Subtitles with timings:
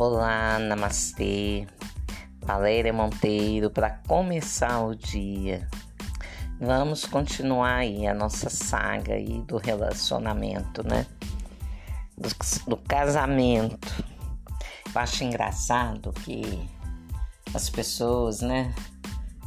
[0.00, 1.66] Olá, namastê.
[2.46, 5.68] Valéria Monteiro para começar o dia.
[6.60, 11.04] Vamos continuar aí a nossa saga aí do relacionamento, né?
[12.16, 12.28] Do,
[12.68, 14.04] do casamento.
[14.94, 16.44] Eu acho engraçado que
[17.52, 18.72] as pessoas, né?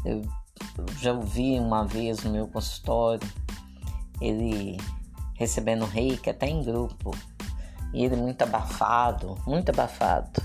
[0.04, 0.22] Eu
[1.00, 3.26] já ouvi uma vez no meu consultório
[4.20, 4.76] ele
[5.36, 7.16] recebendo reiki até em grupo
[7.94, 10.42] e ele muito abafado, muito abafado.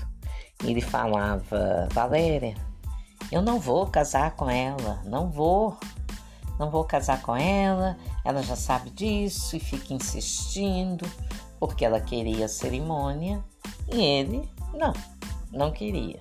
[0.63, 2.55] E ele falava: Valéria,
[3.31, 5.77] eu não vou casar com ela, não vou,
[6.59, 7.97] não vou casar com ela.
[8.23, 11.09] Ela já sabe disso e fica insistindo
[11.59, 13.43] porque ela queria a cerimônia
[13.91, 14.93] e ele não,
[15.51, 16.19] não queria.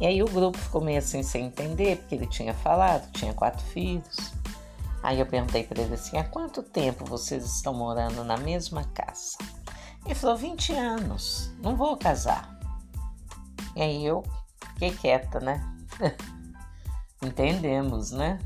[0.00, 3.64] E aí o grupo ficou meio assim sem entender, porque ele tinha falado, tinha quatro
[3.66, 4.32] filhos.
[5.02, 9.38] Aí eu perguntei para ele assim: há quanto tempo vocês estão morando na mesma casa?
[10.08, 12.58] Ele falou: 20 anos, não vou casar.
[13.76, 14.24] E aí eu
[14.72, 15.62] fiquei quieta, né?
[17.22, 18.38] Entendemos, né?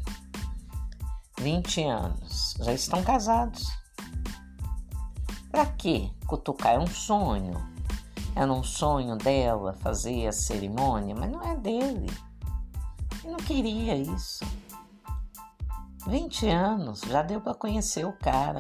[1.39, 3.69] 20 anos, já estão casados.
[5.53, 6.11] Pra quê?
[6.27, 7.55] Cutucar é um sonho.
[8.35, 12.11] Era um sonho dela fazer a cerimônia, mas não é dele.
[13.23, 14.45] Ele não queria isso.
[16.09, 18.59] 20 anos, já deu para conhecer o cara.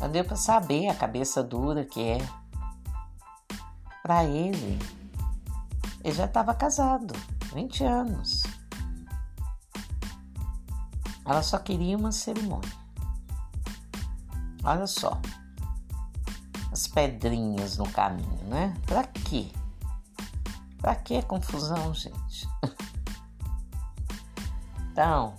[0.00, 2.18] Já deu para saber a cabeça dura que é.
[4.02, 4.78] Para ele,
[6.02, 7.14] ele já estava casado,
[7.52, 8.42] 20 anos.
[11.22, 12.72] Ela só queria uma cerimônia.
[14.64, 15.20] Olha só.
[16.72, 18.74] As pedrinhas no caminho, né?
[18.86, 19.52] Para quê?
[20.78, 22.48] Para que confusão, gente?
[24.92, 25.34] Então,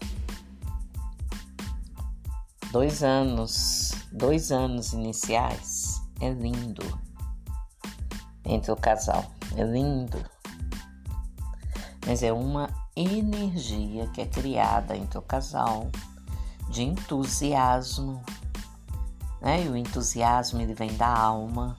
[2.72, 6.84] dois anos, dois anos iniciais é lindo
[8.46, 10.24] entre o casal, é lindo.
[12.06, 15.90] Mas é uma energia que é criada entre o casal
[16.70, 18.24] de entusiasmo,
[19.40, 19.64] né?
[19.66, 21.78] E o entusiasmo ele vem da alma.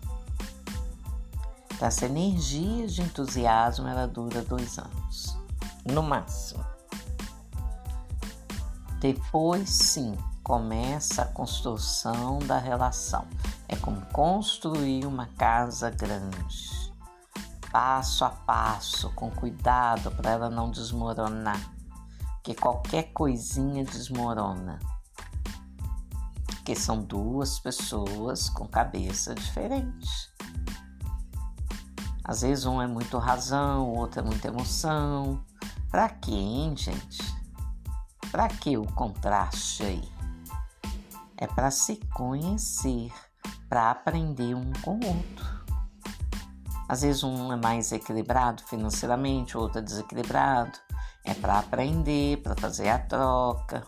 [1.74, 5.36] Então, essa energia de entusiasmo ela dura dois anos,
[5.84, 6.64] no máximo.
[9.00, 13.26] Depois, sim, começa a construção da relação.
[13.68, 16.92] É como construir uma casa grande,
[17.70, 21.60] passo a passo, com cuidado para ela não desmoronar,
[22.36, 24.78] porque qualquer coisinha desmorona.
[26.46, 30.08] Porque são duas pessoas com cabeça diferente.
[32.24, 35.44] Às vezes um é muito razão, o outro é muita emoção.
[35.90, 37.20] Pra quê, hein, gente?
[38.30, 40.21] Pra que o contraste aí?
[41.42, 43.12] É para se conhecer,
[43.68, 45.64] para aprender um com o outro.
[46.88, 50.78] Às vezes um é mais equilibrado financeiramente, o outro é desequilibrado.
[51.24, 53.84] É para aprender, para fazer a troca.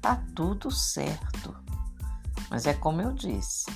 [0.00, 1.54] Tá tudo certo.
[2.48, 3.66] Mas é como eu disse,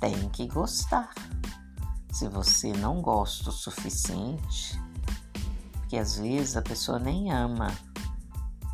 [0.00, 1.12] tem que gostar.
[2.10, 4.80] Se você não gosta o suficiente,
[5.72, 7.76] porque às vezes a pessoa nem ama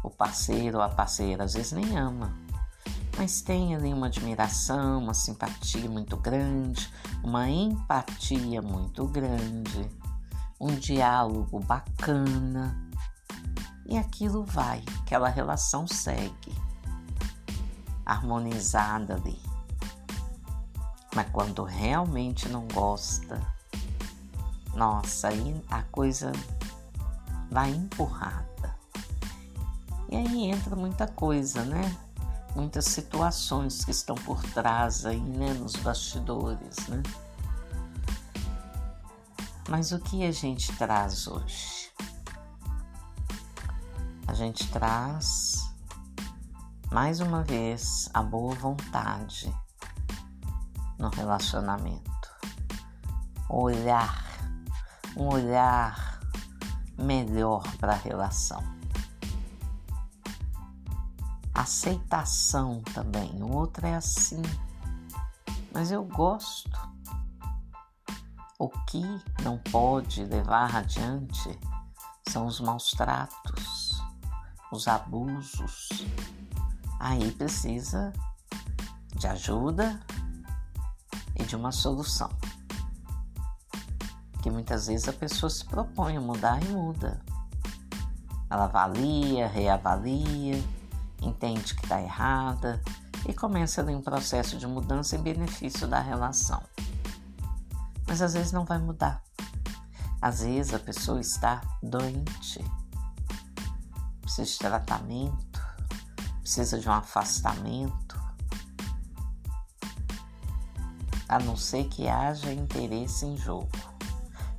[0.05, 2.31] o parceiro ou a parceira, às vezes nem ama,
[3.17, 6.93] mas tem ali uma admiração, uma simpatia muito grande,
[7.23, 9.91] uma empatia muito grande,
[10.61, 12.77] um diálogo bacana.
[13.87, 16.55] E aquilo vai, aquela relação segue,
[18.05, 19.41] harmonizada ali.
[21.15, 23.41] Mas quando realmente não gosta,
[24.75, 26.33] nossa, aí a coisa
[27.51, 28.54] vai empurrar.
[30.15, 31.93] E aí entra muita coisa, né?
[32.55, 35.53] Muitas situações que estão por trás aí, né?
[35.55, 37.03] Nos bastidores, né?
[39.69, 41.91] Mas o que a gente traz hoje?
[44.29, 45.69] A gente traz,
[46.93, 49.53] mais uma vez, a boa vontade
[50.97, 52.31] no relacionamento.
[53.51, 54.25] Olhar,
[55.17, 56.21] um olhar
[56.97, 58.75] melhor para a relação
[61.55, 63.31] aceitação também.
[63.41, 64.43] O outro é assim,
[65.73, 66.95] mas eu gosto.
[68.59, 69.03] O que
[69.43, 71.59] não pode levar adiante
[72.29, 74.03] são os maus tratos,
[74.73, 75.89] os abusos.
[76.99, 78.13] Aí precisa
[79.17, 80.01] de ajuda
[81.37, 82.31] e de uma solução.
[84.43, 87.21] Que muitas vezes a pessoa se propõe a mudar e muda.
[88.51, 90.63] Ela avalia, reavalia
[91.25, 92.83] entende que está errada
[93.29, 96.63] e começa ali um processo de mudança em benefício da relação.
[98.07, 99.23] Mas às vezes não vai mudar.
[100.21, 102.65] Às vezes a pessoa está doente,
[104.23, 105.61] precisa de tratamento,
[106.41, 108.23] precisa de um afastamento,
[111.29, 113.71] a não ser que haja interesse em jogo.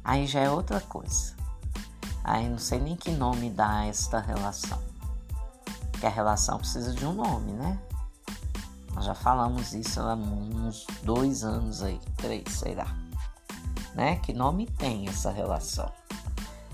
[0.03, 1.35] Aí já é outra coisa.
[2.23, 4.94] Aí não sei nem que nome dá a esta relação.
[5.99, 7.79] Que a relação precisa de um nome, né?
[8.93, 12.87] Nós já falamos isso há uns dois anos aí, três, sei lá.
[13.93, 14.17] Né?
[14.17, 15.91] Que nome tem essa relação?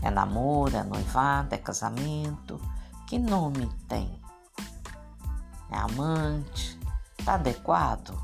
[0.02, 2.60] É namoro, é noivado, é casamento?
[3.08, 4.20] Que nome tem?
[5.72, 6.80] É amante?
[7.24, 8.18] Tá adequado?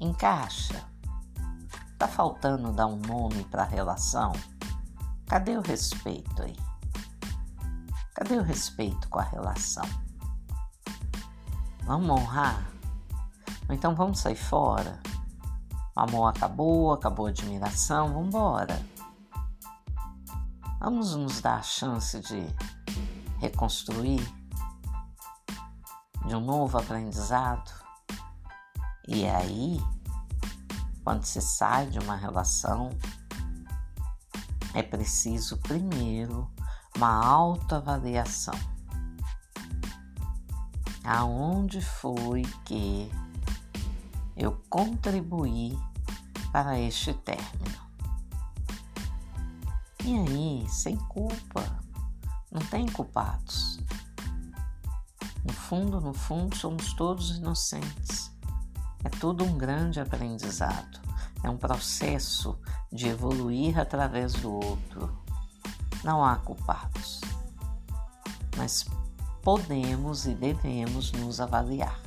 [0.00, 0.84] Encaixa?
[1.98, 4.32] Tá faltando dar um nome para a relação?
[5.26, 6.56] Cadê o respeito aí?
[8.14, 9.84] Cadê o respeito com a relação?
[11.82, 12.70] Vamos honrar?
[13.68, 15.02] Ou então vamos sair fora?
[15.96, 18.80] O amor acabou, acabou a admiração, vamos embora.
[20.78, 22.46] Vamos nos dar a chance de
[23.40, 24.22] reconstruir,
[26.24, 27.72] de um novo aprendizado.
[29.08, 29.80] E aí,
[31.02, 32.90] quando se sai de uma relação,
[34.72, 36.53] é preciso primeiro
[36.96, 38.58] uma autoavaliação.
[41.04, 43.10] Aonde foi que
[44.36, 45.78] eu contribuí
[46.50, 47.84] para este término?
[50.04, 51.64] E aí, sem culpa,
[52.50, 53.78] não tem culpados.
[55.44, 58.30] No fundo, no fundo, somos todos inocentes.
[59.02, 61.00] É tudo um grande aprendizado.
[61.42, 62.58] É um processo
[62.90, 65.23] de evoluir através do outro.
[66.04, 67.22] Não há culpados.
[68.56, 68.84] Mas
[69.42, 71.98] podemos e devemos nos avaliar.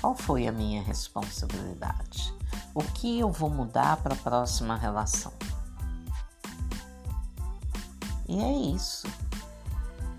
[0.00, 2.32] Qual foi a minha responsabilidade?
[2.72, 5.32] O que eu vou mudar para a próxima relação?
[8.28, 9.08] E é isso.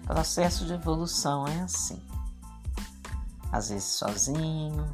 [0.04, 2.02] O processo de evolução é assim.
[3.52, 4.94] Às vezes sozinho,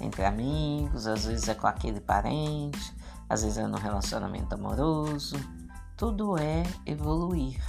[0.00, 2.94] entre amigos, às vezes é com aquele parente,
[3.28, 5.36] às vezes é no relacionamento amoroso.
[5.96, 7.62] Tudo é evoluir.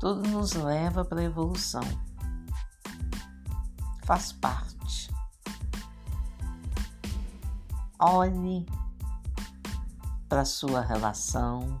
[0.00, 1.82] Tudo nos leva para a evolução.
[4.04, 5.10] Faz parte.
[7.98, 8.66] Olhe
[10.28, 11.80] para sua relação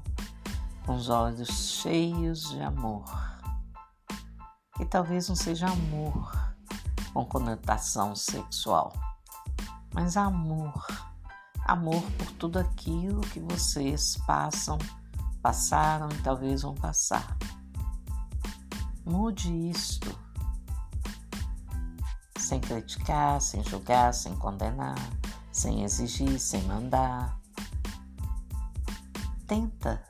[0.86, 3.04] com os olhos cheios de amor.
[4.76, 6.32] Que talvez não seja amor
[7.12, 8.92] com conotação sexual
[9.92, 10.86] mas amor.
[11.64, 14.78] Amor por tudo aquilo que vocês passam,
[15.40, 17.36] passaram e talvez vão passar.
[19.04, 20.16] Mude isto.
[22.38, 24.98] Sem criticar, sem julgar, sem condenar,
[25.52, 27.38] sem exigir, sem mandar.
[29.46, 30.02] Tenta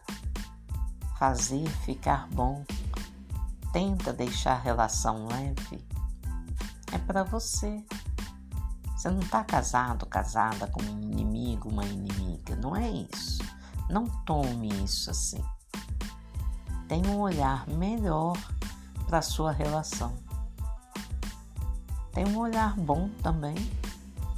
[1.18, 2.64] fazer ficar bom.
[3.72, 5.86] Tenta deixar a relação leve.
[6.92, 7.84] É para você.
[9.02, 12.54] Você não está casado, casada com um inimigo, uma inimiga.
[12.54, 13.42] Não é isso.
[13.90, 15.44] Não tome isso assim.
[16.86, 18.38] Tenha um olhar melhor
[19.08, 20.14] para a sua relação.
[22.12, 23.56] Tenha um olhar bom também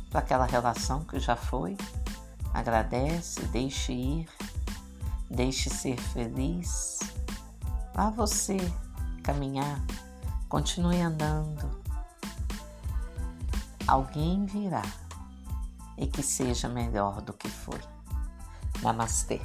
[0.08, 1.76] para aquela relação que já foi.
[2.54, 4.28] Agradece, deixe ir,
[5.28, 7.00] deixe ser feliz.
[7.92, 8.56] Vá você
[9.22, 9.78] caminhar,
[10.48, 11.83] continue andando
[13.86, 14.82] alguém virá
[15.96, 17.80] e que seja melhor do que foi.
[18.82, 19.40] Namastê.